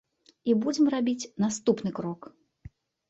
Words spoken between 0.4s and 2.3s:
І будзем рабіць наступны крок.